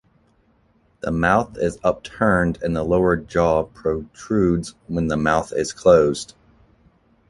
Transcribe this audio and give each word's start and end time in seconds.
The 1.01 1.11
mouth 1.11 1.59
is 1.59 1.77
upturned 1.83 2.57
and 2.63 2.75
the 2.75 2.81
lower 2.81 3.15
jaw 3.15 3.65
protrudes 3.65 4.73
when 4.87 5.09
the 5.09 5.15
mouth 5.15 5.53
is 5.55 5.73
closed. 5.73 6.33